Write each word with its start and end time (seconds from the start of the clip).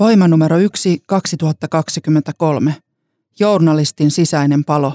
Voima 0.00 0.28
numero 0.28 0.58
1 0.58 1.02
2023. 1.06 2.76
Journalistin 3.40 4.10
sisäinen 4.10 4.64
palo. 4.64 4.92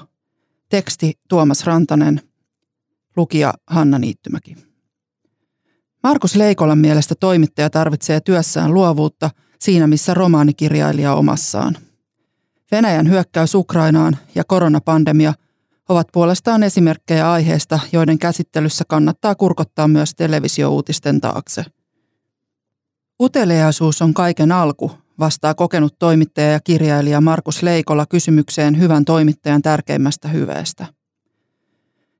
Teksti 0.69 1.13
Tuomas 1.29 1.65
Rantanen. 1.65 2.21
Lukija 3.15 3.53
Hanna 3.67 3.99
Niittymäki. 3.99 4.55
Markus 6.03 6.35
Leikolan 6.35 6.77
mielestä 6.77 7.15
toimittaja 7.19 7.69
tarvitsee 7.69 8.19
työssään 8.19 8.73
luovuutta 8.73 9.29
siinä 9.59 9.87
missä 9.87 10.13
romaanikirjailija 10.13 11.13
omassaan. 11.13 11.77
Venäjän 12.71 13.09
hyökkäys 13.09 13.55
Ukrainaan 13.55 14.17
ja 14.35 14.43
koronapandemia 14.43 15.33
ovat 15.89 16.07
puolestaan 16.13 16.63
esimerkkejä 16.63 17.31
aiheesta, 17.31 17.79
joiden 17.91 18.19
käsittelyssä 18.19 18.83
kannattaa 18.87 19.35
kurkottaa 19.35 19.87
myös 19.87 20.15
televisiouutisten 20.15 21.21
taakse– 21.21 21.65
Uteliaisuus 23.21 24.01
on 24.01 24.13
kaiken 24.13 24.51
alku, 24.51 24.91
vastaa 25.19 25.53
kokenut 25.53 25.99
toimittaja 25.99 26.51
ja 26.51 26.59
kirjailija 26.59 27.21
Markus 27.21 27.63
Leikola 27.63 28.05
kysymykseen 28.05 28.79
hyvän 28.79 29.05
toimittajan 29.05 29.61
tärkeimmästä 29.61 30.27
hyveestä. 30.27 30.85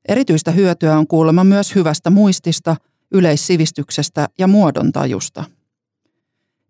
Erityistä 0.08 0.52
hyötyä 0.52 0.98
on 0.98 1.08
kuulemma 1.08 1.44
myös 1.44 1.76
hyvästä 1.76 2.10
muistista, 2.10 2.76
yleissivistyksestä 3.12 4.28
ja 4.38 4.48
muodontajusta. 4.48 5.44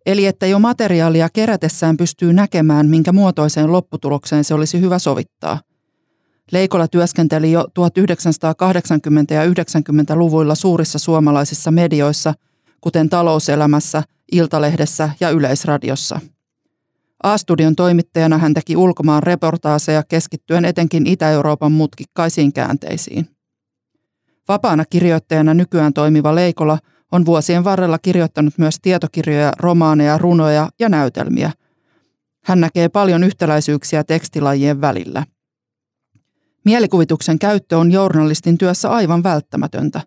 Eli 0.06 0.26
että 0.26 0.46
jo 0.46 0.60
materiaalia 0.60 1.30
kerätessään 1.30 1.98
pystyy 1.98 2.34
näkemään, 2.34 2.88
minkä 2.88 3.12
muotoiseen 3.12 3.72
lopputulokseen 3.72 4.44
se 4.44 4.54
olisi 4.54 4.82
hyvä 4.82 5.00
sovittaa. 5.00 5.60
Leikola 6.52 6.88
työskenteli 6.88 7.52
jo 7.52 7.62
1980- 7.64 7.74
ja 9.34 9.46
90-luvuilla 9.46 10.56
suurissa 10.56 11.00
suomalaisissa 11.00 11.72
medioissa, 11.72 12.34
kuten 12.82 13.10
talouselämässä– 13.10 14.04
Iltalehdessä 14.32 15.10
ja 15.20 15.30
Yleisradiossa. 15.30 16.20
A-studion 17.24 17.76
toimittajana 17.76 18.38
hän 18.38 18.54
teki 18.54 18.78
ulkomaan 18.78 19.24
reportaaseja 19.24 20.04
keskittyen 20.04 20.66
etenkin 20.66 21.08
Itä-Euroopan 21.08 21.72
mutkikkaisiin 21.72 22.54
käänteisiin. 22.54 23.30
Vapaana 24.48 24.86
kirjoittajana 24.86 25.54
nykyään 25.54 25.94
toimiva 25.94 26.36
Leikola 26.36 26.78
on 27.12 27.26
vuosien 27.26 27.64
varrella 27.64 28.00
kirjoittanut 28.00 28.54
myös 28.58 28.80
tietokirjoja, 28.82 29.54
romaaneja, 29.60 30.18
runoja 30.18 30.70
ja 30.80 30.90
näytelmiä. 30.90 31.52
Hän 32.44 32.60
näkee 32.60 32.90
paljon 32.90 33.24
yhtäläisyyksiä 33.24 34.04
tekstilajien 34.04 34.82
välillä. 34.82 35.24
Mielikuvituksen 36.66 37.40
käyttö 37.40 37.78
on 37.78 37.92
journalistin 37.92 38.58
työssä 38.58 38.90
aivan 38.90 39.24
välttämätöntä. 39.24 40.02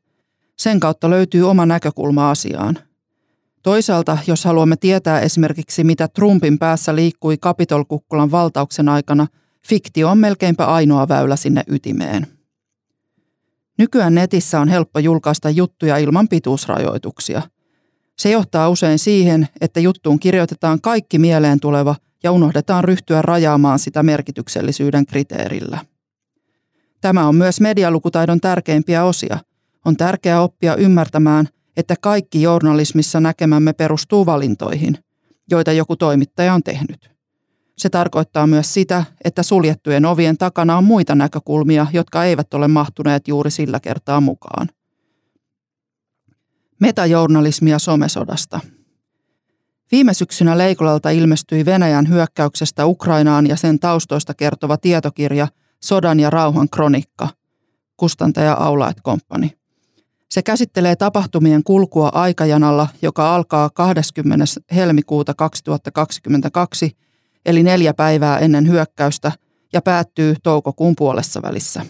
Sen 0.58 0.80
kautta 0.80 1.10
löytyy 1.10 1.50
oma 1.50 1.66
näkökulma 1.66 2.30
asiaan. 2.30 2.78
Toisaalta, 3.62 4.18
jos 4.26 4.44
haluamme 4.44 4.76
tietää 4.76 5.20
esimerkiksi, 5.20 5.84
mitä 5.84 6.08
Trumpin 6.08 6.58
päässä 6.58 6.94
liikkui 6.94 7.36
Kapitolkukkulan 7.40 8.30
valtauksen 8.30 8.88
aikana, 8.88 9.26
fiktio 9.66 10.08
on 10.08 10.18
melkeinpä 10.18 10.66
ainoa 10.66 11.08
väylä 11.08 11.36
sinne 11.36 11.62
ytimeen. 11.66 12.26
Nykyään 13.78 14.14
netissä 14.14 14.60
on 14.60 14.68
helppo 14.68 14.98
julkaista 14.98 15.50
juttuja 15.50 15.98
ilman 15.98 16.28
pituusrajoituksia. 16.28 17.42
Se 18.18 18.30
johtaa 18.30 18.68
usein 18.68 18.98
siihen, 18.98 19.48
että 19.60 19.80
juttuun 19.80 20.18
kirjoitetaan 20.18 20.80
kaikki 20.80 21.18
mieleen 21.18 21.60
tuleva 21.60 21.94
ja 22.22 22.32
unohdetaan 22.32 22.84
ryhtyä 22.84 23.22
rajaamaan 23.22 23.78
sitä 23.78 24.02
merkityksellisyyden 24.02 25.06
kriteerillä. 25.06 25.78
Tämä 27.00 27.28
on 27.28 27.34
myös 27.34 27.60
medialukutaidon 27.60 28.40
tärkeimpiä 28.40 29.04
osia. 29.04 29.38
On 29.84 29.96
tärkeää 29.96 30.42
oppia 30.42 30.76
ymmärtämään, 30.76 31.48
että 31.76 31.94
kaikki 32.00 32.42
journalismissa 32.42 33.20
näkemämme 33.20 33.72
perustuu 33.72 34.26
valintoihin, 34.26 34.98
joita 35.50 35.72
joku 35.72 35.96
toimittaja 35.96 36.54
on 36.54 36.62
tehnyt. 36.62 37.10
Se 37.78 37.88
tarkoittaa 37.88 38.46
myös 38.46 38.74
sitä, 38.74 39.04
että 39.24 39.42
suljettujen 39.42 40.06
ovien 40.06 40.38
takana 40.38 40.78
on 40.78 40.84
muita 40.84 41.14
näkökulmia, 41.14 41.86
jotka 41.92 42.24
eivät 42.24 42.54
ole 42.54 42.68
mahtuneet 42.68 43.28
juuri 43.28 43.50
sillä 43.50 43.80
kertaa 43.80 44.20
mukaan. 44.20 44.68
Metajournalismia 46.80 47.78
somesodasta. 47.78 48.60
Viime 49.92 50.14
syksynä 50.14 50.58
Leikolalta 50.58 51.10
ilmestyi 51.10 51.64
Venäjän 51.64 52.08
hyökkäyksestä 52.08 52.86
Ukrainaan 52.86 53.46
ja 53.46 53.56
sen 53.56 53.78
taustoista 53.78 54.34
kertova 54.34 54.76
tietokirja 54.76 55.48
Sodan 55.82 56.20
ja 56.20 56.30
rauhan 56.30 56.68
kronikka, 56.68 57.28
kustantaja 57.96 58.54
Aulaet 58.54 58.96
Company. 59.04 59.48
Se 60.28 60.42
käsittelee 60.42 60.96
tapahtumien 60.96 61.64
kulkua 61.64 62.08
aikajanalla, 62.08 62.88
joka 63.02 63.34
alkaa 63.34 63.70
20. 63.70 64.44
helmikuuta 64.74 65.34
2022, 65.34 66.96
eli 67.46 67.62
neljä 67.62 67.94
päivää 67.94 68.38
ennen 68.38 68.68
hyökkäystä, 68.68 69.32
ja 69.72 69.82
päättyy 69.82 70.34
toukokuun 70.42 70.94
puolessa 70.96 71.42
välissä. 71.42 71.86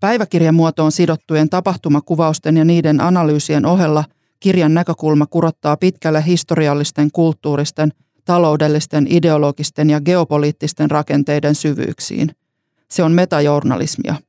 Päiväkirjan 0.00 0.54
muotoon 0.54 0.92
sidottujen 0.92 1.48
tapahtumakuvausten 1.48 2.56
ja 2.56 2.64
niiden 2.64 3.00
analyysien 3.00 3.66
ohella 3.66 4.04
kirjan 4.40 4.74
näkökulma 4.74 5.26
kurottaa 5.26 5.76
pitkälle 5.76 6.24
historiallisten, 6.26 7.10
kulttuuristen, 7.12 7.92
taloudellisten, 8.24 9.06
ideologisten 9.10 9.90
ja 9.90 10.00
geopoliittisten 10.00 10.90
rakenteiden 10.90 11.54
syvyyksiin. 11.54 12.30
Se 12.90 13.02
on 13.02 13.12
metajournalismia– 13.12 14.14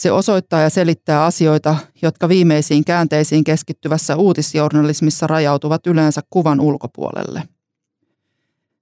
se 0.00 0.12
osoittaa 0.12 0.60
ja 0.60 0.70
selittää 0.70 1.24
asioita, 1.24 1.76
jotka 2.02 2.28
viimeisiin 2.28 2.84
käänteisiin 2.84 3.44
keskittyvässä 3.44 4.16
uutisjournalismissa 4.16 5.26
rajautuvat 5.26 5.86
yleensä 5.86 6.20
kuvan 6.30 6.60
ulkopuolelle. 6.60 7.42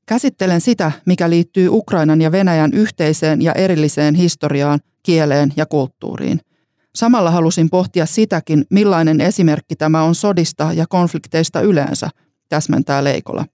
Käsittelen 0.06 0.60
sitä, 0.60 0.92
mikä 1.06 1.30
liittyy 1.30 1.68
Ukrainan 1.68 2.20
ja 2.20 2.32
Venäjän 2.32 2.72
yhteiseen 2.72 3.42
ja 3.42 3.52
erilliseen 3.52 4.14
historiaan, 4.14 4.80
kieleen 5.02 5.52
ja 5.56 5.66
kulttuuriin. 5.66 6.40
Samalla 6.94 7.30
halusin 7.30 7.70
pohtia 7.70 8.06
sitäkin, 8.06 8.64
millainen 8.70 9.20
esimerkki 9.20 9.76
tämä 9.76 10.02
on 10.02 10.14
sodista 10.14 10.72
ja 10.72 10.86
konflikteista 10.88 11.60
yleensä, 11.60 12.10
täsmentää 12.48 13.04
Leikola. 13.04 13.44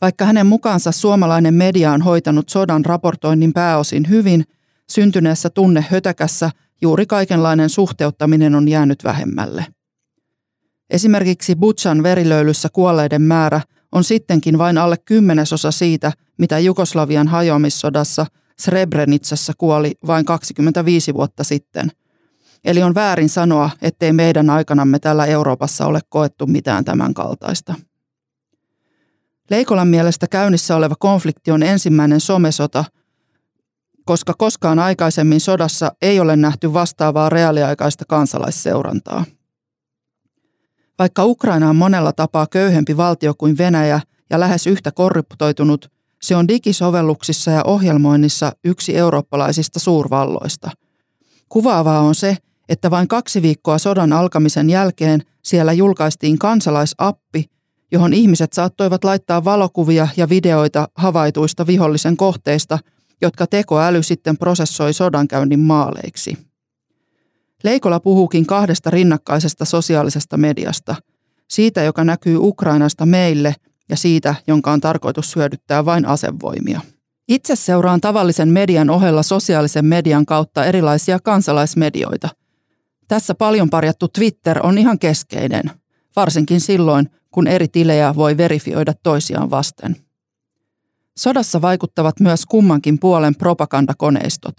Vaikka 0.00 0.24
hänen 0.24 0.46
mukaansa 0.46 0.92
suomalainen 0.92 1.54
media 1.54 1.92
on 1.92 2.02
hoitanut 2.02 2.48
sodan 2.48 2.84
raportoinnin 2.84 3.52
pääosin 3.52 4.08
hyvin– 4.08 4.44
syntyneessä 4.90 5.50
tunnehötäkässä 5.50 6.50
juuri 6.82 7.06
kaikenlainen 7.06 7.70
suhteuttaminen 7.70 8.54
on 8.54 8.68
jäänyt 8.68 9.04
vähemmälle. 9.04 9.66
Esimerkiksi 10.90 11.56
Butchan 11.56 12.02
verilöylyssä 12.02 12.68
kuolleiden 12.72 13.22
määrä 13.22 13.60
on 13.92 14.04
sittenkin 14.04 14.58
vain 14.58 14.78
alle 14.78 14.96
kymmenesosa 15.04 15.70
siitä, 15.70 16.12
mitä 16.38 16.58
Jugoslavian 16.58 17.28
hajoamissodassa 17.28 18.26
Srebrenicassa 18.58 19.52
kuoli 19.58 19.94
vain 20.06 20.24
25 20.24 21.14
vuotta 21.14 21.44
sitten. 21.44 21.90
Eli 22.64 22.82
on 22.82 22.94
väärin 22.94 23.28
sanoa, 23.28 23.70
ettei 23.82 24.12
meidän 24.12 24.50
aikanamme 24.50 24.98
täällä 24.98 25.26
Euroopassa 25.26 25.86
ole 25.86 26.00
koettu 26.08 26.46
mitään 26.46 26.84
tämän 26.84 27.14
kaltaista. 27.14 27.74
Leikolan 29.50 29.88
mielestä 29.88 30.26
käynnissä 30.28 30.76
oleva 30.76 30.94
konflikti 30.98 31.50
on 31.50 31.62
ensimmäinen 31.62 32.20
somesota, 32.20 32.84
koska 34.06 34.34
koskaan 34.38 34.78
aikaisemmin 34.78 35.40
sodassa 35.40 35.92
ei 36.02 36.20
ole 36.20 36.36
nähty 36.36 36.72
vastaavaa 36.72 37.28
reaaliaikaista 37.28 38.04
kansalaisseurantaa. 38.08 39.24
Vaikka 40.98 41.24
Ukraina 41.24 41.68
on 41.68 41.76
monella 41.76 42.12
tapaa 42.12 42.46
köyhempi 42.46 42.96
valtio 42.96 43.34
kuin 43.34 43.58
Venäjä 43.58 44.00
ja 44.30 44.40
lähes 44.40 44.66
yhtä 44.66 44.92
korruptoitunut, 44.92 45.90
se 46.22 46.36
on 46.36 46.48
digisovelluksissa 46.48 47.50
ja 47.50 47.64
ohjelmoinnissa 47.64 48.52
yksi 48.64 48.96
eurooppalaisista 48.96 49.80
suurvalloista. 49.80 50.70
Kuvaavaa 51.48 52.00
on 52.00 52.14
se, 52.14 52.36
että 52.68 52.90
vain 52.90 53.08
kaksi 53.08 53.42
viikkoa 53.42 53.78
sodan 53.78 54.12
alkamisen 54.12 54.70
jälkeen 54.70 55.22
siellä 55.42 55.72
julkaistiin 55.72 56.38
kansalaisappi, 56.38 57.44
johon 57.92 58.12
ihmiset 58.12 58.52
saattoivat 58.52 59.04
laittaa 59.04 59.44
valokuvia 59.44 60.08
ja 60.16 60.28
videoita 60.28 60.88
havaituista 60.94 61.66
vihollisen 61.66 62.16
kohteista– 62.16 62.78
jotka 63.22 63.46
tekoäly 63.46 64.02
sitten 64.02 64.38
prosessoi 64.38 64.92
sodankäynnin 64.92 65.60
maaleiksi. 65.60 66.38
Leikola 67.64 68.00
puhuukin 68.00 68.46
kahdesta 68.46 68.90
rinnakkaisesta 68.90 69.64
sosiaalisesta 69.64 70.36
mediasta. 70.36 70.96
Siitä, 71.50 71.82
joka 71.82 72.04
näkyy 72.04 72.36
Ukrainasta 72.36 73.06
meille 73.06 73.54
ja 73.88 73.96
siitä, 73.96 74.34
jonka 74.46 74.72
on 74.72 74.80
tarkoitus 74.80 75.36
hyödyttää 75.36 75.84
vain 75.84 76.06
asevoimia. 76.06 76.80
Itse 77.28 77.56
seuraan 77.56 78.00
tavallisen 78.00 78.48
median 78.48 78.90
ohella 78.90 79.22
sosiaalisen 79.22 79.84
median 79.84 80.26
kautta 80.26 80.64
erilaisia 80.64 81.18
kansalaismedioita. 81.18 82.28
Tässä 83.08 83.34
paljon 83.34 83.70
parjattu 83.70 84.08
Twitter 84.08 84.66
on 84.66 84.78
ihan 84.78 84.98
keskeinen, 84.98 85.70
varsinkin 86.16 86.60
silloin, 86.60 87.10
kun 87.30 87.46
eri 87.46 87.68
tilejä 87.68 88.14
voi 88.14 88.36
verifioida 88.36 88.94
toisiaan 89.02 89.50
vasten. 89.50 90.05
Sodassa 91.18 91.62
vaikuttavat 91.62 92.20
myös 92.20 92.46
kummankin 92.46 92.98
puolen 92.98 93.34
propagandakoneistot. 93.34 94.54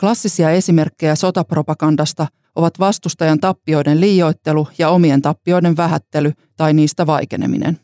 Klassisia 0.00 0.50
esimerkkejä 0.50 1.14
sotapropagandasta 1.14 2.26
ovat 2.56 2.78
vastustajan 2.78 3.40
tappioiden 3.40 4.00
liioittelu 4.00 4.68
ja 4.78 4.88
omien 4.88 5.22
tappioiden 5.22 5.76
vähättely 5.76 6.32
tai 6.56 6.74
niistä 6.74 7.06
vaikeneminen. 7.06 7.80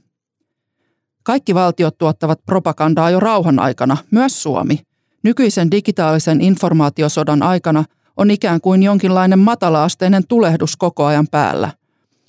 Kaikki 1.23 1.55
valtiot 1.55 1.99
tuottavat 1.99 2.45
propagandaa 2.47 3.11
jo 3.11 3.21
rauhan 3.21 3.59
aikana, 3.59 3.97
myös 4.11 4.43
Suomi. 4.43 4.79
Nykyisen 5.23 5.71
digitaalisen 5.71 6.41
informaatiosodan 6.41 7.43
aikana 7.43 7.85
on 8.17 8.31
ikään 8.31 8.61
kuin 8.61 8.83
jonkinlainen 8.83 9.39
matalaasteinen 9.39 10.27
tulehdus 10.27 10.77
koko 10.77 11.05
ajan 11.05 11.27
päällä. 11.31 11.73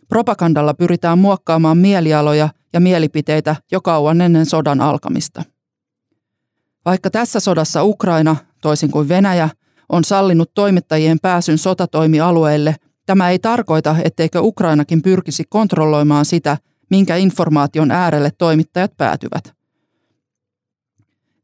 Propagandalla 0.09 0.73
pyritään 0.73 1.19
muokkaamaan 1.19 1.77
mielialoja 1.77 2.49
ja 2.73 2.79
mielipiteitä 2.79 3.55
jo 3.71 3.81
kauan 3.81 4.21
ennen 4.21 4.45
sodan 4.45 4.81
alkamista. 4.81 5.43
Vaikka 6.85 7.09
tässä 7.09 7.39
sodassa 7.39 7.83
Ukraina, 7.83 8.35
toisin 8.61 8.91
kuin 8.91 9.09
Venäjä, 9.09 9.49
on 9.89 10.03
sallinut 10.03 10.53
toimittajien 10.53 11.19
pääsyn 11.21 11.57
sotatoimialueille, 11.57 12.75
tämä 13.05 13.29
ei 13.29 13.39
tarkoita, 13.39 13.95
etteikö 14.03 14.41
Ukrainakin 14.41 15.01
pyrkisi 15.01 15.43
kontrolloimaan 15.49 16.25
sitä, 16.25 16.57
minkä 16.89 17.15
informaation 17.15 17.91
äärelle 17.91 18.31
toimittajat 18.37 18.97
päätyvät. 18.97 19.53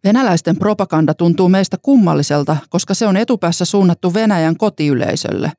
Venäläisten 0.04 0.58
propaganda 0.58 1.14
tuntuu 1.14 1.50
meistä 1.50 1.78
kummalliselta, 1.82 2.58
koska 2.70 2.94
se 2.94 3.08
on 3.08 3.18
etupäässä 3.18 3.66
suunnattu 3.66 4.14
Venäjän 4.14 4.58
kotiyleisölle. 4.58 5.52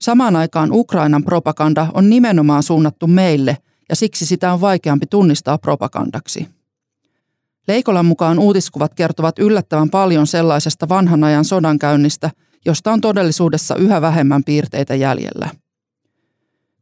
Samaan 0.00 0.36
aikaan 0.36 0.68
Ukrainan 0.72 1.24
propaganda 1.24 1.86
on 1.94 2.10
nimenomaan 2.10 2.62
suunnattu 2.62 3.06
meille, 3.06 3.56
ja 3.88 3.96
siksi 3.96 4.26
sitä 4.26 4.52
on 4.52 4.60
vaikeampi 4.60 5.06
tunnistaa 5.06 5.58
propagandaksi. 5.58 6.57
Leikolan 7.68 8.06
mukaan 8.06 8.38
uutiskuvat 8.38 8.94
kertovat 8.94 9.38
yllättävän 9.38 9.90
paljon 9.90 10.26
sellaisesta 10.26 10.88
vanhan 10.88 11.24
ajan 11.24 11.44
sodankäynnistä, 11.44 12.30
josta 12.66 12.92
on 12.92 13.00
todellisuudessa 13.00 13.76
yhä 13.76 14.00
vähemmän 14.00 14.44
piirteitä 14.44 14.94
jäljellä. 14.94 15.48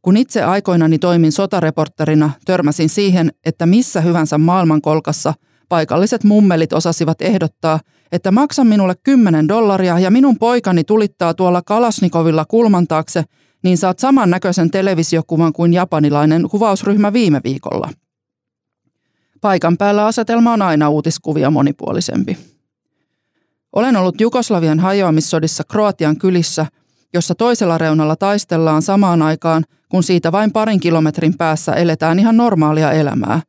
Kun 0.01 0.17
itse 0.17 0.43
aikoinani 0.43 0.99
toimin 0.99 1.31
sotareportterina, 1.31 2.31
törmäsin 2.45 2.89
siihen, 2.89 3.31
että 3.45 3.65
missä 3.65 4.01
hyvänsä 4.01 4.37
maailmankolkassa 4.37 5.33
paikalliset 5.69 6.23
mummelit 6.23 6.73
osasivat 6.73 7.21
ehdottaa, 7.21 7.79
että 8.11 8.31
maksa 8.31 8.63
minulle 8.63 8.95
10 9.03 9.47
dollaria 9.47 9.99
ja 9.99 10.11
minun 10.11 10.37
poikani 10.37 10.83
tulittaa 10.83 11.33
tuolla 11.33 11.61
Kalasnikovilla 11.61 12.45
kulman 12.45 12.87
taakse, 12.87 13.23
niin 13.63 13.77
saat 13.77 13.99
samannäköisen 13.99 14.71
televisiokuvan 14.71 15.53
kuin 15.53 15.73
japanilainen 15.73 16.49
kuvausryhmä 16.49 17.13
viime 17.13 17.41
viikolla. 17.43 17.89
Paikan 19.41 19.77
päällä 19.77 20.05
asetelma 20.05 20.53
on 20.53 20.61
aina 20.61 20.89
uutiskuvia 20.89 21.51
monipuolisempi. 21.51 22.37
Olen 23.73 23.95
ollut 23.97 24.21
Jugoslavian 24.21 24.79
hajoamissodissa 24.79 25.63
Kroatian 25.63 26.17
kylissä, 26.17 26.65
jossa 27.13 27.35
toisella 27.35 27.77
reunalla 27.77 28.15
taistellaan 28.15 28.81
samaan 28.81 29.21
aikaan, 29.21 29.63
kun 29.89 30.03
siitä 30.03 30.31
vain 30.31 30.51
parin 30.51 30.79
kilometrin 30.79 31.37
päässä 31.37 31.73
eletään 31.73 32.19
ihan 32.19 32.37
normaalia 32.37 32.91
elämää. 32.91 33.41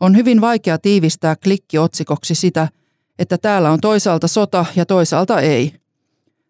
On 0.00 0.16
hyvin 0.16 0.40
vaikea 0.40 0.78
tiivistää 0.78 1.36
klikkiotsikoksi 1.36 2.34
sitä, 2.34 2.68
että 3.18 3.38
täällä 3.38 3.70
on 3.70 3.80
toisaalta 3.80 4.28
sota 4.28 4.66
ja 4.76 4.86
toisaalta 4.86 5.40
ei. 5.40 5.74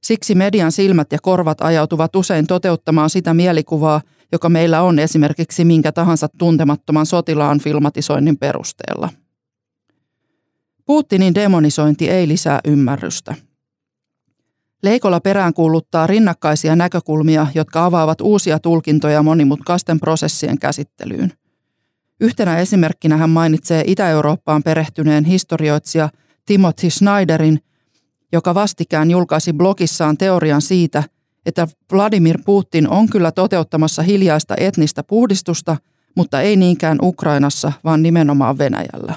Siksi 0.03 0.35
median 0.35 0.73
silmät 0.73 1.13
ja 1.13 1.19
korvat 1.23 1.61
ajautuvat 1.61 2.17
usein 2.17 2.47
toteuttamaan 2.47 3.11
sitä 3.11 3.35
mielikuvaa, 3.35 4.01
joka 4.33 4.49
meillä 4.49 4.83
on 4.83 4.99
esimerkiksi 4.99 5.65
minkä 5.65 5.93
tahansa 5.93 6.29
tuntemattoman 6.39 7.07
sotilaan 7.07 7.61
filmatisoinnin 7.61 8.39
perusteella. 8.39 9.09
Putinin 10.85 11.35
demonisointi 11.35 12.11
ei 12.11 12.29
lisää 12.29 12.61
ymmärrystä. 12.65 13.35
Leikola 14.83 15.21
peräänkuuluttaa 15.21 16.07
rinnakkaisia 16.07 16.77
näkökulmia, 16.77 17.47
jotka 17.55 17.85
avaavat 17.85 18.21
uusia 18.21 18.59
tulkintoja 18.59 19.23
monimutkaisten 19.23 20.01
prosessien 20.01 20.59
käsittelyyn. 20.59 21.33
Yhtenä 22.21 22.59
esimerkkinä 22.59 23.17
hän 23.17 23.31
mainitsee 23.31 23.85
Itä-Eurooppaan 23.87 24.63
perehtyneen 24.63 25.25
historioitsija 25.25 26.09
Timothy 26.47 26.91
Schneiderin, 26.91 27.59
joka 28.33 28.55
vastikään 28.55 29.11
julkaisi 29.11 29.53
blogissaan 29.53 30.17
teorian 30.17 30.63
siitä, 30.63 31.03
että 31.49 31.69
Vladimir 31.93 32.39
Putin 32.45 32.89
on 32.89 33.09
kyllä 33.09 33.33
toteuttamassa 33.33 34.03
hiljaista 34.03 34.55
etnistä 34.57 35.03
puhdistusta, 35.03 35.77
mutta 36.17 36.41
ei 36.41 36.57
niinkään 36.57 36.99
Ukrainassa, 37.03 37.73
vaan 37.85 38.03
nimenomaan 38.03 38.59
Venäjällä. 38.59 39.15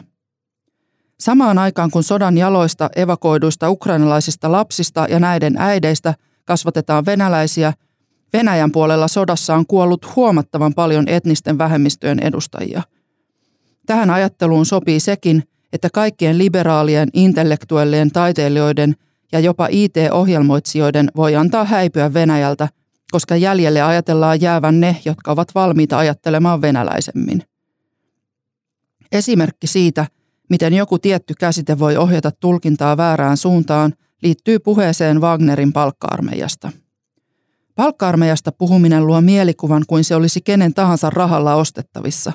Samaan 1.19 1.57
aikaan 1.57 1.91
kun 1.91 2.03
sodan 2.03 2.37
jaloista 2.37 2.89
evakoiduista 2.95 3.69
ukrainalaisista 3.69 4.51
lapsista 4.51 5.07
ja 5.09 5.19
näiden 5.19 5.55
äideistä 5.57 6.13
kasvatetaan 6.45 7.05
venäläisiä, 7.05 7.73
Venäjän 8.33 8.71
puolella 8.71 9.07
sodassa 9.07 9.55
on 9.55 9.65
kuollut 9.65 10.15
huomattavan 10.15 10.73
paljon 10.73 11.07
etnisten 11.07 11.57
vähemmistöjen 11.57 12.19
edustajia. 12.19 12.81
Tähän 13.85 14.09
ajatteluun 14.09 14.65
sopii 14.65 14.99
sekin, 14.99 15.43
että 15.73 15.89
kaikkien 15.93 16.37
liberaalien, 16.37 17.09
intellektuellien, 17.13 18.11
taiteilijoiden 18.11 18.95
ja 19.31 19.39
jopa 19.39 19.67
IT-ohjelmoitsijoiden 19.71 21.11
voi 21.15 21.35
antaa 21.35 21.65
häipyä 21.65 22.13
Venäjältä, 22.13 22.69
koska 23.11 23.35
jäljelle 23.35 23.81
ajatellaan 23.81 24.41
jäävän 24.41 24.79
ne, 24.79 24.97
jotka 25.05 25.31
ovat 25.31 25.55
valmiita 25.55 25.97
ajattelemaan 25.97 26.61
venäläisemmin. 26.61 27.43
Esimerkki 29.11 29.67
siitä– 29.67 30.05
Miten 30.51 30.73
joku 30.73 30.99
tietty 30.99 31.33
käsite 31.39 31.79
voi 31.79 31.97
ohjata 31.97 32.31
tulkintaa 32.31 32.97
väärään 32.97 33.37
suuntaan, 33.37 33.93
liittyy 34.21 34.59
puheeseen 34.59 35.21
Wagnerin 35.21 35.73
palkkaarmeijasta. 35.73 36.71
Palkkaarmeijasta 37.75 38.51
puhuminen 38.51 39.07
luo 39.07 39.21
mielikuvan 39.21 39.83
kuin 39.87 40.03
se 40.03 40.15
olisi 40.15 40.41
kenen 40.41 40.73
tahansa 40.73 41.09
rahalla 41.09 41.55
ostettavissa. 41.55 42.31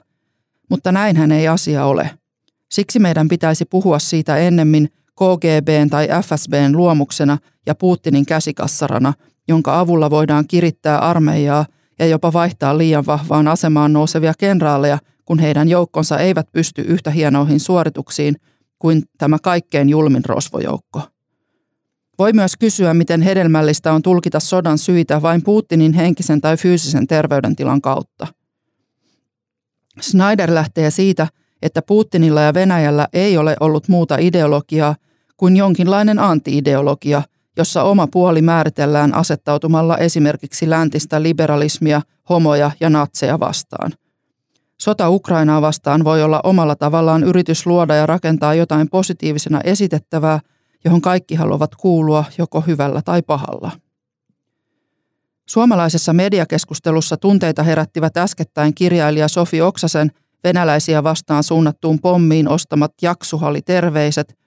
Mutta 0.70 0.92
näinhän 0.92 1.32
ei 1.32 1.48
asia 1.48 1.84
ole. 1.84 2.10
Siksi 2.70 2.98
meidän 2.98 3.28
pitäisi 3.28 3.64
puhua 3.64 3.98
siitä 3.98 4.36
ennemmin 4.36 4.88
KGBn 5.16 5.90
tai 5.90 6.08
FSBn 6.22 6.76
luomuksena 6.76 7.38
ja 7.66 7.74
Putinin 7.74 8.26
käsikassarana, 8.26 9.12
jonka 9.48 9.80
avulla 9.80 10.10
voidaan 10.10 10.46
kirittää 10.48 10.98
armeijaa 10.98 11.66
ja 11.98 12.06
jopa 12.06 12.32
vaihtaa 12.32 12.78
liian 12.78 13.06
vahvaan 13.06 13.48
asemaan 13.48 13.92
nousevia 13.92 14.32
kenraaleja– 14.38 14.98
kun 15.26 15.38
heidän 15.38 15.68
joukkonsa 15.68 16.18
eivät 16.18 16.52
pysty 16.52 16.82
yhtä 16.82 17.10
hienoihin 17.10 17.60
suorituksiin 17.60 18.36
kuin 18.78 19.02
tämä 19.18 19.38
kaikkein 19.42 19.88
julmin 19.88 20.24
rosvojoukko. 20.24 21.02
Voi 22.18 22.32
myös 22.32 22.56
kysyä, 22.56 22.94
miten 22.94 23.22
hedelmällistä 23.22 23.92
on 23.92 24.02
tulkita 24.02 24.40
sodan 24.40 24.78
syitä 24.78 25.22
vain 25.22 25.42
Putinin 25.42 25.92
henkisen 25.92 26.40
tai 26.40 26.56
fyysisen 26.56 27.06
terveydentilan 27.06 27.80
kautta. 27.80 28.26
Snyder 30.00 30.54
lähtee 30.54 30.90
siitä, 30.90 31.28
että 31.62 31.82
Putinilla 31.82 32.40
ja 32.40 32.54
Venäjällä 32.54 33.08
ei 33.12 33.38
ole 33.38 33.56
ollut 33.60 33.88
muuta 33.88 34.16
ideologiaa 34.18 34.94
kuin 35.36 35.56
jonkinlainen 35.56 36.18
anti-ideologia, 36.18 37.22
jossa 37.56 37.82
oma 37.82 38.06
puoli 38.06 38.42
määritellään 38.42 39.14
asettautumalla 39.14 39.98
esimerkiksi 39.98 40.70
läntistä 40.70 41.22
liberalismia, 41.22 42.02
homoja 42.28 42.70
ja 42.80 42.90
natseja 42.90 43.40
vastaan– 43.40 43.92
Sota 44.78 45.10
Ukrainaa 45.10 45.62
vastaan 45.62 46.04
voi 46.04 46.22
olla 46.22 46.40
omalla 46.44 46.76
tavallaan 46.76 47.24
yritys 47.24 47.66
luoda 47.66 47.94
ja 47.94 48.06
rakentaa 48.06 48.54
jotain 48.54 48.88
positiivisena 48.90 49.60
esitettävää, 49.64 50.40
johon 50.84 51.00
kaikki 51.00 51.34
haluavat 51.34 51.74
kuulua 51.74 52.24
joko 52.38 52.60
hyvällä 52.60 53.02
tai 53.02 53.22
pahalla. 53.22 53.70
Suomalaisessa 55.46 56.12
mediakeskustelussa 56.12 57.16
tunteita 57.16 57.62
herättivät 57.62 58.16
äskettäin 58.16 58.74
kirjailija 58.74 59.28
Sofi 59.28 59.62
Oksasen 59.62 60.10
venäläisiä 60.44 61.02
vastaan 61.02 61.42
suunnattuun 61.42 62.00
pommiin 62.00 62.48
ostamat 62.48 62.92
jaksuhalliterveiset 63.02 64.38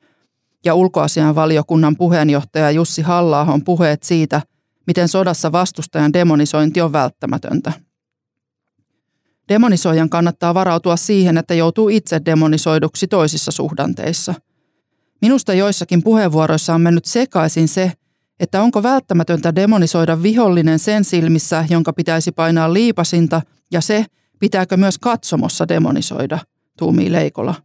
ja 0.65 0.75
ulkoasianvaliokunnan 0.75 1.95
puheenjohtaja 1.95 2.71
Jussi 2.71 3.01
halla 3.01 3.47
puheet 3.65 4.03
siitä, 4.03 4.41
miten 4.87 5.07
sodassa 5.07 5.51
vastustajan 5.51 6.13
demonisointi 6.13 6.81
on 6.81 6.93
välttämätöntä. 6.93 7.73
Demonisoijan 9.49 10.09
kannattaa 10.09 10.53
varautua 10.53 10.95
siihen, 10.95 11.37
että 11.37 11.53
joutuu 11.53 11.89
itse 11.89 12.21
demonisoiduksi 12.25 13.07
toisissa 13.07 13.51
suhdanteissa. 13.51 14.33
Minusta 15.21 15.53
joissakin 15.53 16.03
puheenvuoroissa 16.03 16.75
on 16.75 16.81
mennyt 16.81 17.05
sekaisin 17.05 17.67
se, 17.67 17.91
että 18.39 18.61
onko 18.61 18.83
välttämätöntä 18.83 19.55
demonisoida 19.55 20.23
vihollinen 20.23 20.79
sen 20.79 21.03
silmissä, 21.03 21.65
jonka 21.69 21.93
pitäisi 21.93 22.31
painaa 22.31 22.73
liipasinta, 22.73 23.41
ja 23.71 23.81
se, 23.81 24.05
Pitääkö 24.39 24.77
myös 24.77 24.97
katsomossa 24.97 25.67
demonisoida, 25.67 26.39
tuumii 26.77 27.11
Leikola. 27.11 27.55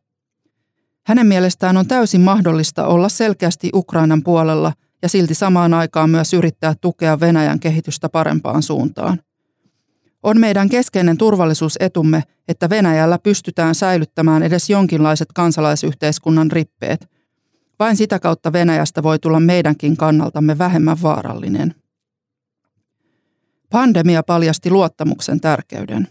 Hänen 1.06 1.26
mielestään 1.26 1.76
on 1.76 1.86
täysin 1.86 2.20
mahdollista 2.20 2.86
olla 2.86 3.08
selkeästi 3.08 3.70
Ukrainan 3.74 4.22
puolella 4.22 4.72
ja 5.02 5.08
silti 5.08 5.34
samaan 5.34 5.74
aikaan 5.74 6.10
myös 6.10 6.32
yrittää 6.32 6.74
tukea 6.80 7.20
Venäjän 7.20 7.60
kehitystä 7.60 8.08
parempaan 8.08 8.62
suuntaan. 8.62 9.20
On 10.22 10.40
meidän 10.40 10.68
keskeinen 10.68 11.16
turvallisuusetumme, 11.18 12.22
että 12.48 12.70
Venäjällä 12.70 13.18
pystytään 13.18 13.74
säilyttämään 13.74 14.42
edes 14.42 14.70
jonkinlaiset 14.70 15.28
kansalaisyhteiskunnan 15.34 16.50
rippeet. 16.50 17.08
Vain 17.78 17.96
sitä 17.96 18.18
kautta 18.18 18.52
Venäjästä 18.52 19.02
voi 19.02 19.18
tulla 19.18 19.40
meidänkin 19.40 19.96
kannaltamme 19.96 20.58
vähemmän 20.58 21.02
vaarallinen. 21.02 21.74
Pandemia 23.70 24.22
paljasti 24.22 24.70
luottamuksen 24.70 25.40
tärkeyden. 25.40 26.08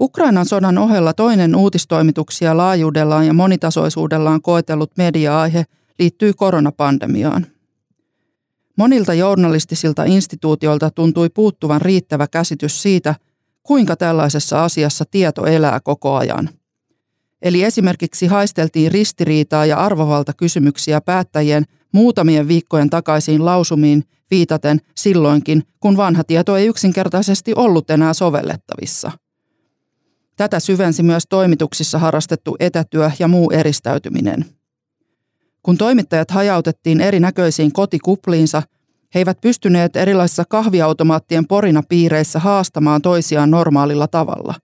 Ukrainan 0.00 0.46
sodan 0.46 0.78
ohella 0.78 1.12
toinen 1.12 1.56
uutistoimituksia 1.56 2.56
laajuudellaan 2.56 3.26
ja 3.26 3.32
monitasoisuudellaan 3.32 4.42
koetellut 4.42 4.90
media-aihe 4.96 5.64
liittyy 5.98 6.32
koronapandemiaan. 6.32 7.46
Monilta 8.76 9.14
journalistisilta 9.14 10.04
instituutioilta 10.04 10.90
tuntui 10.90 11.28
puuttuvan 11.28 11.80
riittävä 11.80 12.26
käsitys 12.26 12.82
siitä, 12.82 13.14
kuinka 13.62 13.96
tällaisessa 13.96 14.64
asiassa 14.64 15.04
tieto 15.10 15.46
elää 15.46 15.80
koko 15.80 16.16
ajan. 16.16 16.50
Eli 17.42 17.62
esimerkiksi 17.62 18.26
haisteltiin 18.26 18.92
ristiriitaa 18.92 19.66
ja 19.66 19.76
arvovaltakysymyksiä 19.76 21.00
päättäjien 21.00 21.64
muutamien 21.92 22.48
viikkojen 22.48 22.90
takaisiin 22.90 23.44
lausumiin 23.44 24.04
viitaten 24.30 24.80
silloinkin, 24.94 25.62
kun 25.80 25.96
vanha 25.96 26.24
tieto 26.24 26.56
ei 26.56 26.66
yksinkertaisesti 26.66 27.52
ollut 27.56 27.90
enää 27.90 28.14
sovellettavissa. 28.14 29.12
Tätä 30.36 30.60
syvensi 30.60 31.02
myös 31.02 31.24
toimituksissa 31.28 31.98
harrastettu 31.98 32.56
etätyö 32.60 33.10
ja 33.18 33.28
muu 33.28 33.50
eristäytyminen. 33.50 34.44
Kun 35.62 35.78
toimittajat 35.78 36.30
hajautettiin 36.30 37.00
erinäköisiin 37.00 37.72
kotikupliinsa, 37.72 38.62
he 39.14 39.20
eivät 39.20 39.40
pystyneet 39.40 39.96
erilaisissa 39.96 40.44
kahviautomaattien 40.48 41.46
porina 41.46 41.82
piireissä 41.88 42.38
haastamaan 42.38 43.02
toisiaan 43.02 43.50
normaalilla 43.50 44.08
tavalla. 44.08 44.54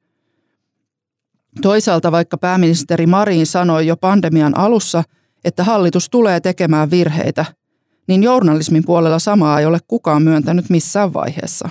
Toisaalta 1.62 2.12
vaikka 2.12 2.38
pääministeri 2.38 3.06
Marin 3.06 3.46
sanoi 3.46 3.86
jo 3.86 3.96
pandemian 3.96 4.58
alussa, 4.58 5.02
että 5.44 5.64
hallitus 5.64 6.10
tulee 6.10 6.40
tekemään 6.40 6.90
virheitä, 6.90 7.44
niin 8.06 8.22
journalismin 8.22 8.84
puolella 8.84 9.18
samaa 9.18 9.60
ei 9.60 9.66
ole 9.66 9.78
kukaan 9.88 10.22
myöntänyt 10.22 10.70
missään 10.70 11.12
vaiheessa. 11.12 11.68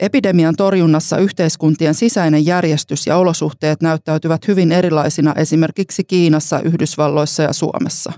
Epidemian 0.00 0.56
torjunnassa 0.56 1.18
yhteiskuntien 1.18 1.94
sisäinen 1.94 2.46
järjestys 2.46 3.06
ja 3.06 3.16
olosuhteet 3.16 3.82
näyttäytyvät 3.82 4.48
hyvin 4.48 4.72
erilaisina 4.72 5.34
esimerkiksi 5.34 6.04
Kiinassa, 6.04 6.60
Yhdysvalloissa 6.60 7.42
ja 7.42 7.52
Suomessa. 7.52 8.12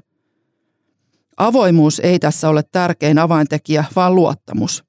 Avoimuus 1.37 2.01
ei 2.01 2.19
tässä 2.19 2.49
ole 2.49 2.63
tärkein 2.73 3.19
avaintekijä, 3.19 3.85
vaan 3.97 4.15
luottamus. 4.15 4.85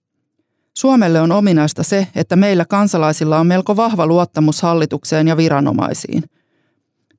Suomelle 0.78 1.22
on 1.22 1.32
ominaista 1.32 1.84
se, 1.84 2.08
että 2.16 2.36
meillä 2.36 2.66
kansalaisilla 2.66 3.40
on 3.40 3.48
melko 3.48 3.76
vahva 3.76 4.08
luottamus 4.08 4.62
hallitukseen 4.62 5.28
ja 5.28 5.38
viranomaisiin. 5.38 6.24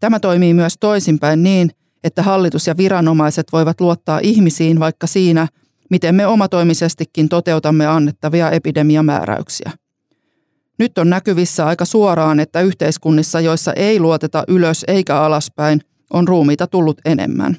Tämä 0.01 0.21
toimii 0.21 0.55
myös 0.55 0.75
toisinpäin 0.81 1.43
niin, 1.43 1.71
että 2.05 2.23
hallitus 2.23 2.67
ja 2.67 2.77
viranomaiset 2.77 3.47
voivat 3.53 3.81
luottaa 3.81 4.21
ihmisiin 4.23 4.81
vaikka 4.81 5.07
siinä, 5.07 5.49
miten 5.93 6.15
me 6.15 6.27
omatoimisestikin 6.27 7.29
toteutamme 7.29 7.87
annettavia 7.87 8.51
epidemiamääräyksiä. 8.51 9.71
Nyt 10.79 10.99
on 10.99 11.11
näkyvissä 11.11 11.67
aika 11.67 11.85
suoraan, 11.85 12.41
että 12.41 12.61
yhteiskunnissa, 12.61 13.41
joissa 13.41 13.73
ei 13.73 14.01
luoteta 14.01 14.45
ylös 14.49 14.85
eikä 14.89 15.21
alaspäin, 15.21 15.81
on 16.13 16.29
ruumiita 16.29 16.67
tullut 16.67 17.01
enemmän. 17.05 17.57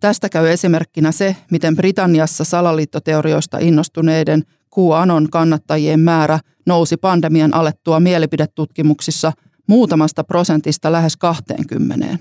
Tästä 0.00 0.28
käy 0.28 0.48
esimerkkinä 0.48 1.12
se, 1.12 1.36
miten 1.50 1.76
Britanniassa 1.76 2.44
salaliittoteorioista 2.44 3.58
innostuneiden 3.58 4.42
QAnon 4.78 5.30
kannattajien 5.30 6.00
määrä 6.00 6.38
nousi 6.66 6.96
pandemian 6.96 7.54
alettua 7.54 8.00
mielipidetutkimuksissa 8.00 9.32
muutamasta 9.66 10.24
prosentista 10.24 10.92
lähes 10.92 11.16
20. 11.16 12.18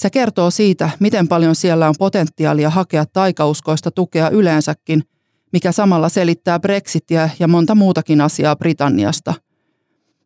Se 0.00 0.10
kertoo 0.10 0.50
siitä, 0.50 0.90
miten 1.00 1.28
paljon 1.28 1.54
siellä 1.54 1.88
on 1.88 1.94
potentiaalia 1.98 2.70
hakea 2.70 3.06
taikauskoista 3.06 3.90
tukea 3.90 4.30
yleensäkin, 4.30 5.02
mikä 5.52 5.72
samalla 5.72 6.08
selittää 6.08 6.60
Brexitia 6.60 7.28
ja 7.38 7.48
monta 7.48 7.74
muutakin 7.74 8.20
asiaa 8.20 8.56
Britanniasta. 8.56 9.34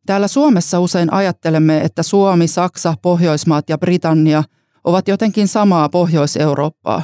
Täällä 0.06 0.28
Suomessa 0.28 0.80
usein 0.80 1.12
ajattelemme, 1.12 1.80
että 1.80 2.02
Suomi, 2.02 2.48
Saksa, 2.48 2.94
Pohjoismaat 3.02 3.68
ja 3.68 3.78
Britannia 3.78 4.44
ovat 4.84 5.08
jotenkin 5.08 5.48
samaa 5.48 5.88
Pohjois-Eurooppaa, 5.88 7.02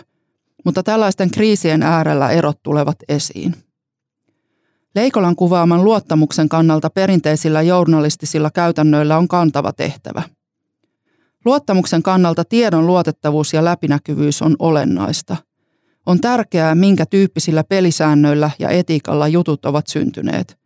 mutta 0.65 0.83
tällaisten 0.83 1.31
kriisien 1.31 1.83
äärellä 1.83 2.31
erot 2.31 2.63
tulevat 2.63 2.97
esiin. 3.09 3.55
Leikolan 4.95 5.37
kuvaaman 5.37 5.85
luottamuksen 5.85 6.49
kannalta 6.49 6.91
perinteisillä 6.91 7.63
journalistisilla 7.63 8.51
käytännöillä 8.51 9.19
on 9.19 9.29
kantava 9.29 9.73
tehtävä– 9.73 10.23
Luottamuksen 11.45 12.03
kannalta 12.03 12.45
tiedon 12.45 12.87
luotettavuus 12.87 13.53
ja 13.53 13.65
läpinäkyvyys 13.65 14.43
on 14.43 14.57
olennaista. 14.59 15.37
On 16.07 16.21
tärkeää, 16.21 16.75
minkä 16.75 17.07
tyyppisillä 17.07 17.65
pelisäännöillä 17.65 18.51
ja 18.59 18.69
etiikalla 18.69 19.29
jutut 19.29 19.67
ovat 19.67 19.87
syntyneet. 19.87 20.59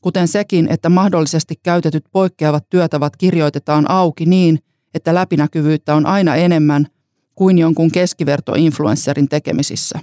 Kuten 0.00 0.28
sekin, 0.28 0.68
että 0.68 0.88
mahdollisesti 0.88 1.54
käytetyt 1.62 2.04
poikkeavat 2.12 2.68
työtavat 2.68 3.16
kirjoitetaan 3.16 3.90
auki 3.90 4.26
niin, 4.26 4.58
että 4.94 5.14
läpinäkyvyyttä 5.14 5.94
on 5.94 6.06
aina 6.06 6.36
enemmän 6.36 6.86
kuin 7.34 7.58
jonkun 7.58 7.90
keskivertoinfluensserin 7.90 9.28
tekemisissä. 9.28 10.00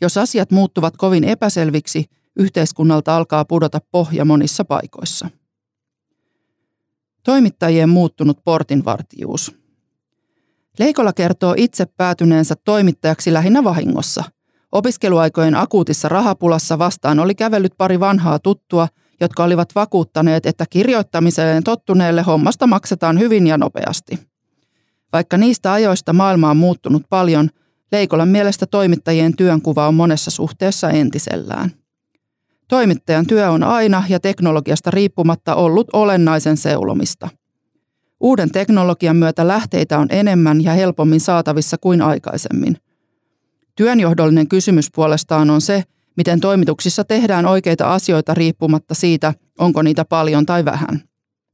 Jos 0.00 0.16
asiat 0.16 0.50
muuttuvat 0.50 0.96
kovin 0.96 1.24
epäselviksi, 1.24 2.04
yhteiskunnalta 2.36 3.16
alkaa 3.16 3.44
pudota 3.44 3.80
pohja 3.92 4.24
monissa 4.24 4.64
paikoissa. 4.64 5.30
Toimittajien 7.24 7.88
muuttunut 7.88 8.38
portinvartijuus. 8.44 9.54
Leikola 10.78 11.12
kertoo 11.12 11.54
itse 11.56 11.86
päätyneensä 11.86 12.54
toimittajaksi 12.64 13.32
lähinnä 13.32 13.64
vahingossa. 13.64 14.24
Opiskeluaikojen 14.72 15.54
akuutissa 15.54 16.08
rahapulassa 16.08 16.78
vastaan 16.78 17.18
oli 17.18 17.34
kävellyt 17.34 17.72
pari 17.78 18.00
vanhaa 18.00 18.38
tuttua, 18.38 18.88
jotka 19.20 19.44
olivat 19.44 19.74
vakuuttaneet, 19.74 20.46
että 20.46 20.64
kirjoittamiseen 20.70 21.64
tottuneelle 21.64 22.22
hommasta 22.22 22.66
maksetaan 22.66 23.18
hyvin 23.18 23.46
ja 23.46 23.58
nopeasti. 23.58 24.18
Vaikka 25.12 25.36
niistä 25.36 25.72
ajoista 25.72 26.12
maailma 26.12 26.50
on 26.50 26.56
muuttunut 26.56 27.02
paljon, 27.10 27.48
Leikolan 27.92 28.28
mielestä 28.28 28.66
toimittajien 28.66 29.36
työnkuva 29.36 29.88
on 29.88 29.94
monessa 29.94 30.30
suhteessa 30.30 30.90
entisellään. 30.90 31.79
Toimittajan 32.70 33.26
työ 33.26 33.50
on 33.50 33.62
aina 33.62 34.04
ja 34.08 34.20
teknologiasta 34.20 34.90
riippumatta 34.90 35.54
ollut 35.54 35.88
olennaisen 35.92 36.56
seulomista. 36.56 37.28
Uuden 38.20 38.50
teknologian 38.50 39.16
myötä 39.16 39.48
lähteitä 39.48 39.98
on 39.98 40.06
enemmän 40.10 40.64
ja 40.64 40.72
helpommin 40.72 41.20
saatavissa 41.20 41.76
kuin 41.78 42.02
aikaisemmin. 42.02 42.76
Työnjohdollinen 43.76 44.48
kysymys 44.48 44.90
puolestaan 44.94 45.50
on 45.50 45.60
se, 45.60 45.82
miten 46.16 46.40
toimituksissa 46.40 47.04
tehdään 47.04 47.46
oikeita 47.46 47.94
asioita 47.94 48.34
riippumatta 48.34 48.94
siitä, 48.94 49.34
onko 49.58 49.82
niitä 49.82 50.04
paljon 50.04 50.46
tai 50.46 50.64
vähän. 50.64 51.02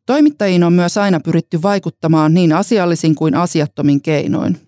Toimittajiin 0.06 0.64
on 0.64 0.72
myös 0.72 0.98
aina 0.98 1.20
pyritty 1.20 1.62
vaikuttamaan 1.62 2.34
niin 2.34 2.52
asiallisin 2.52 3.14
kuin 3.14 3.34
asiattomin 3.34 4.02
keinoin. 4.02 4.60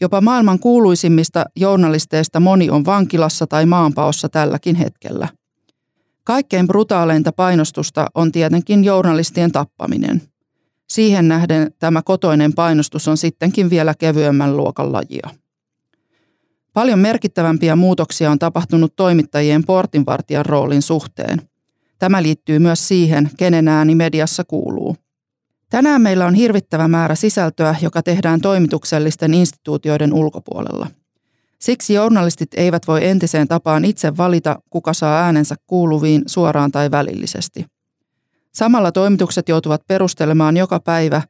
Jopa 0.00 0.20
maailman 0.20 0.58
kuuluisimmista 0.58 1.44
journalisteista 1.56 2.40
moni 2.40 2.70
on 2.70 2.84
vankilassa 2.84 3.46
tai 3.46 3.66
maanpaossa 3.66 4.28
tälläkin 4.28 4.74
hetkellä. 4.74 5.28
Kaikkein 6.28 6.66
brutaaleinta 6.66 7.32
painostusta 7.32 8.06
on 8.14 8.32
tietenkin 8.32 8.84
journalistien 8.84 9.52
tappaminen. 9.52 10.22
Siihen 10.88 11.28
nähden 11.28 11.72
tämä 11.78 12.02
kotoinen 12.02 12.52
painostus 12.52 13.08
on 13.08 13.16
sittenkin 13.16 13.70
vielä 13.70 13.94
kevyemmän 13.98 14.56
luokan 14.56 14.92
lajia. 14.92 15.30
Paljon 16.72 16.98
merkittävämpiä 16.98 17.76
muutoksia 17.76 18.30
on 18.30 18.38
tapahtunut 18.38 18.96
toimittajien 18.96 19.64
portinvartijan 19.64 20.46
roolin 20.46 20.82
suhteen. 20.82 21.42
Tämä 21.98 22.22
liittyy 22.22 22.58
myös 22.58 22.88
siihen, 22.88 23.30
kenen 23.36 23.68
ääni 23.68 23.94
mediassa 23.94 24.44
kuuluu. 24.44 24.96
Tänään 25.70 26.02
meillä 26.02 26.26
on 26.26 26.34
hirvittävä 26.34 26.88
määrä 26.88 27.14
sisältöä, 27.14 27.74
joka 27.82 28.02
tehdään 28.02 28.40
toimituksellisten 28.40 29.34
instituutioiden 29.34 30.14
ulkopuolella– 30.14 30.86
Siksi 31.58 31.94
journalistit 31.94 32.48
eivät 32.56 32.88
voi 32.88 33.06
entiseen 33.06 33.48
tapaan 33.48 33.84
itse 33.84 34.16
valita, 34.16 34.58
kuka 34.70 34.92
saa 34.92 35.22
äänensä 35.22 35.54
kuuluviin 35.66 36.22
suoraan 36.26 36.72
tai 36.72 36.90
välillisesti. 36.90 37.66
Samalla 38.52 38.92
toimitukset 38.92 39.48
joutuvat 39.48 39.86
perustelemaan 39.86 40.56
joka 40.56 40.80
päivä, 40.80 41.22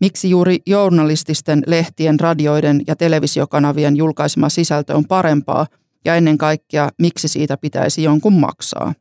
miksi 0.00 0.30
juuri 0.30 0.58
journalististen 0.66 1.62
lehtien, 1.66 2.20
radioiden 2.20 2.82
ja 2.86 2.96
televisiokanavien 2.96 3.96
julkaisema 3.96 4.48
sisältö 4.48 4.94
on 4.94 5.04
parempaa 5.04 5.66
ja 6.04 6.14
ennen 6.14 6.38
kaikkea, 6.38 6.88
miksi 6.98 7.28
siitä 7.28 7.56
pitäisi 7.56 8.02
jonkun 8.02 8.32
maksaa. 8.32 8.94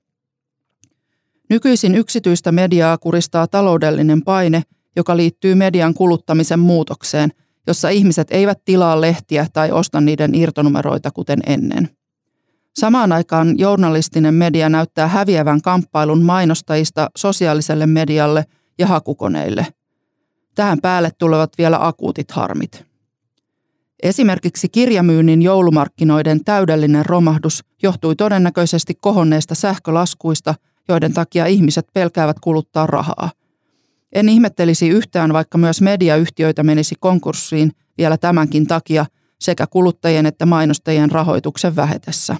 Nykyisin 1.50 1.96
yksityistä 1.96 2.52
mediaa 2.52 2.98
kuristaa 2.98 3.48
taloudellinen 3.48 4.22
paine, 4.22 4.64
joka 4.96 5.18
liittyy 5.18 5.56
median 5.56 5.94
kuluttamisen 5.94 6.60
muutokseen, 6.60 7.30
jossa 7.68 7.90
ihmiset 7.90 8.28
eivät 8.32 8.60
tilaa 8.66 9.02
lehtiä 9.02 9.48
tai 9.54 9.72
osta 9.72 10.02
niiden 10.02 10.36
irtonumeroita 10.36 11.12
kuten 11.12 11.40
ennen. 11.46 11.90
Samaan 12.76 13.12
aikaan 13.12 13.60
journalistinen 13.60 14.34
media 14.34 14.70
näyttää 14.70 15.08
häviävän 15.08 15.62
kamppailun 15.62 16.24
mainostajista 16.24 17.10
sosiaaliselle 17.18 17.86
medialle 17.86 18.46
ja 18.80 18.88
hakukoneille. 18.88 19.68
Tähän 20.56 20.82
päälle 20.82 21.12
tulevat 21.18 21.52
vielä 21.58 21.88
akuutit 21.88 22.32
harmit. 22.32 22.86
Esimerkiksi 24.04 24.70
kirjamyynnin 24.70 25.42
joulumarkkinoiden 25.42 26.44
täydellinen 26.44 27.06
romahdus 27.06 27.64
johtui 27.84 28.16
todennäköisesti 28.16 28.94
kohonneista 29.02 29.56
sähkölaskuista, 29.56 30.56
joiden 30.88 31.14
takia 31.14 31.46
ihmiset 31.46 31.88
pelkäävät 31.94 32.40
kuluttaa 32.40 32.88
rahaa. 32.88 33.32
En 34.12 34.30
ihmettelisi 34.30 34.88
yhtään, 34.90 35.34
vaikka 35.34 35.58
myös 35.58 35.82
mediayhtiöitä 35.82 36.64
menisi 36.64 36.96
konkurssiin 37.00 37.72
vielä 37.98 38.18
tämänkin 38.18 38.68
takia 38.68 39.06
sekä 39.40 39.68
kuluttajien 39.68 40.26
että 40.26 40.46
mainostajien 40.46 41.12
rahoituksen 41.12 41.76
vähetessä. 41.76 42.36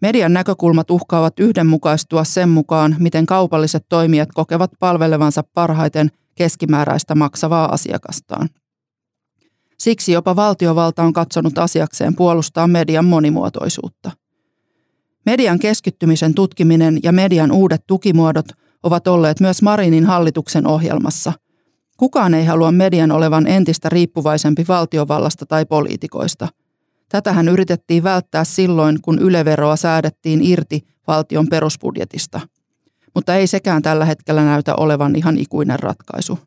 Median 0.00 0.32
näkökulmat 0.32 0.90
uhkaavat 0.90 1.40
yhdenmukaistua 1.40 2.24
sen 2.24 2.48
mukaan, 2.48 2.96
miten 2.98 3.26
kaupalliset 3.26 3.86
toimijat 3.88 4.28
kokevat 4.34 4.70
palvelevansa 4.78 5.42
parhaiten 5.54 6.10
keskimääräistä 6.34 7.14
maksavaa 7.14 7.72
asiakastaan. 7.72 8.48
Siksi 9.78 10.12
jopa 10.12 10.36
valtiovalta 10.36 11.02
on 11.02 11.12
katsonut 11.12 11.58
asiakseen 11.58 12.16
puolustaa 12.16 12.66
median 12.66 13.04
monimuotoisuutta. 13.04 14.10
Median 15.26 15.58
keskittymisen 15.58 16.34
tutkiminen 16.34 16.98
ja 17.02 17.12
median 17.12 17.52
uudet 17.52 17.86
tukimuodot 17.86 18.46
ovat 18.82 19.06
olleet 19.06 19.40
myös 19.40 19.62
Marinin 19.62 20.06
hallituksen 20.06 20.66
ohjelmassa. 20.66 21.32
Kukaan 21.96 22.34
ei 22.34 22.44
halua 22.44 22.72
median 22.72 23.10
olevan 23.10 23.46
entistä 23.46 23.88
riippuvaisempi 23.88 24.64
valtiovallasta 24.68 25.46
tai 25.46 25.66
poliitikoista. 25.66 26.48
Tätähän 27.08 27.48
yritettiin 27.48 28.02
välttää 28.02 28.44
silloin, 28.44 29.02
kun 29.02 29.18
yleveroa 29.18 29.76
säädettiin 29.76 30.40
irti 30.42 30.80
valtion 31.06 31.48
perusbudjetista. 31.48 32.40
Mutta 33.14 33.34
ei 33.34 33.46
sekään 33.46 33.82
tällä 33.82 34.04
hetkellä 34.04 34.44
näytä 34.44 34.74
olevan 34.74 35.16
ihan 35.16 35.38
ikuinen 35.38 35.78
ratkaisu. 35.78 36.38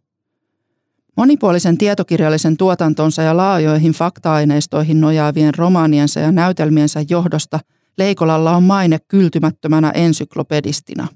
Monipuolisen 1.17 1.77
tietokirjallisen 1.77 2.57
tuotantonsa 2.57 3.21
ja 3.21 3.37
laajoihin 3.37 3.91
fakta-aineistoihin 3.91 5.01
nojaavien 5.01 5.53
romaaniensa 5.53 6.19
ja 6.19 6.31
näytelmiensä 6.31 7.03
johdosta 7.09 7.59
Leikolalla 7.97 8.55
on 8.55 8.63
maine 8.63 8.97
kyltymättömänä 9.07 9.91
ensyklopedistina. 9.91 11.07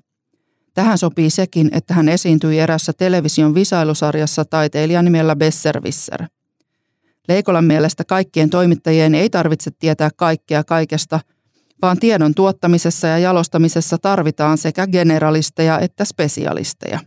Tähän 0.76 0.98
sopii 0.98 1.30
sekin, 1.30 1.70
että 1.72 1.94
hän 1.94 2.10
esiintyi 2.10 2.60
erässä 2.60 2.94
television 2.94 3.56
visailusarjassa 3.56 4.46
taiteilijan 4.46 5.06
nimellä 5.06 5.36
Besserwisser. 5.36 6.24
Leikolan 7.28 7.66
mielestä 7.66 8.04
kaikkien 8.04 8.50
toimittajien 8.50 9.16
ei 9.16 9.30
tarvitse 9.30 9.72
tietää 9.80 10.10
kaikkea 10.16 10.64
kaikesta, 10.64 11.20
vaan 11.82 12.00
tiedon 12.00 12.36
tuottamisessa 12.36 13.08
ja 13.08 13.18
jalostamisessa 13.18 13.98
tarvitaan 13.98 14.58
sekä 14.58 14.88
generalisteja 14.88 15.80
että 15.80 16.06
spesialisteja. 16.06 17.00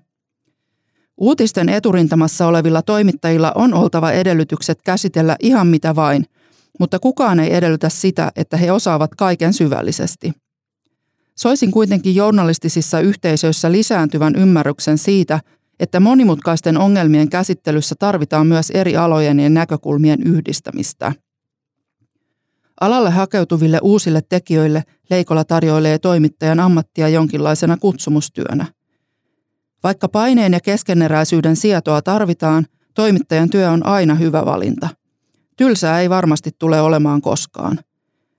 Uutisten 1.17 1.69
eturintamassa 1.69 2.47
olevilla 2.47 2.83
toimittajilla 2.83 3.53
on 3.55 3.75
oltava 3.75 4.13
edellytykset 4.13 4.83
käsitellä 4.83 5.37
ihan 5.41 5.67
mitä 5.67 5.97
vain, 5.97 6.27
mutta 6.81 6.99
kukaan 6.99 7.41
ei 7.41 7.55
edellytä 7.55 7.89
sitä, 7.89 8.33
että 8.37 8.57
he 8.57 8.73
osaavat 8.73 9.15
kaiken 9.15 9.53
syvällisesti. 9.53 10.33
Soisin 11.39 11.71
kuitenkin 11.71 12.15
journalistisissa 12.15 13.01
yhteisöissä 13.01 13.73
lisääntyvän 13.73 14.35
ymmärryksen 14.37 14.99
siitä, 14.99 15.41
että 15.81 16.01
monimutkaisten 16.01 16.79
ongelmien 16.79 17.29
käsittelyssä 17.29 17.95
tarvitaan 17.99 18.47
myös 18.47 18.71
eri 18.71 18.97
alojen 18.97 19.41
ja 19.41 19.51
näkökulmien 19.51 20.23
yhdistämistä. 20.23 21.13
Alalle 22.81 23.11
hakeutuville 23.11 23.79
uusille 23.83 24.23
tekijöille 24.29 24.83
Leikola 25.11 25.45
tarjoilee 25.45 25.99
toimittajan 25.99 26.61
ammattia 26.61 27.09
jonkinlaisena 27.09 27.77
kutsumustyönä– 27.77 28.67
vaikka 29.83 30.09
paineen 30.09 30.53
ja 30.53 30.61
keskeneräisyyden 30.61 31.57
sietoa 31.57 32.03
tarvitaan, 32.03 32.67
toimittajan 32.95 33.51
työ 33.51 33.71
on 33.71 33.87
aina 33.87 34.15
hyvä 34.15 34.45
valinta. 34.45 34.89
Tylsää 35.57 36.01
ei 36.01 36.11
varmasti 36.11 36.51
tule 36.59 36.81
olemaan 36.81 37.21
koskaan. 37.23 37.79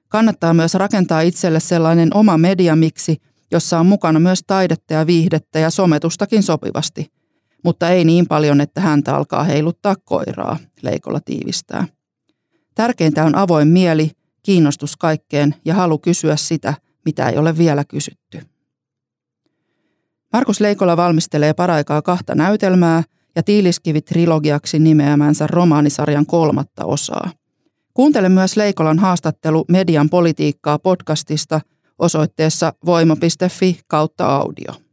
Kannattaa 0.10 0.54
myös 0.54 0.74
rakentaa 0.74 1.22
itselle 1.22 1.60
sellainen 1.60 2.10
oma 2.14 2.38
mediamiksi, 2.38 3.18
jossa 3.52 3.80
on 3.80 3.86
mukana 3.86 4.20
myös 4.20 4.44
taidetta 4.48 4.94
ja 4.94 5.08
viihdettä 5.08 5.60
ja 5.60 5.70
sometustakin 5.70 6.44
sopivasti. 6.44 7.12
Mutta 7.64 7.90
ei 7.90 8.06
niin 8.06 8.28
paljon, 8.28 8.62
että 8.62 8.82
häntä 8.82 9.16
alkaa 9.16 9.44
heiluttaa 9.44 9.96
koiraa, 9.96 10.58
Leikolla 10.82 11.20
tiivistää. 11.20 11.88
Tärkeintä 12.76 13.24
on 13.24 13.36
avoin 13.36 13.68
mieli, 13.68 14.12
kiinnostus 14.44 14.98
kaikkeen 14.98 15.56
ja 15.66 15.74
halu 15.74 15.98
kysyä 15.98 16.36
sitä, 16.36 16.74
mitä 17.06 17.30
ei 17.30 17.38
ole 17.38 17.58
vielä 17.58 17.84
kysytty. 17.84 18.42
Markus 20.34 20.60
Leikola 20.60 20.98
valmistelee 20.98 21.54
paraikaa 21.54 22.02
kahta 22.02 22.36
näytelmää 22.36 23.04
ja 23.36 23.44
Tiiliskivi-trilogiaksi 23.44 24.80
nimeämänsä 24.80 25.48
romaanisarjan 25.48 26.26
kolmatta 26.26 26.86
osaa. 26.86 27.32
Kuuntele 27.94 28.30
myös 28.30 28.58
Leikolan 28.58 29.00
haastattelu 29.00 29.66
Median 29.68 30.10
politiikkaa 30.10 30.80
podcastista 30.80 31.62
osoitteessa 32.00 32.74
voima.fi 32.86 33.80
kautta 33.88 34.26
audio. 34.36 34.89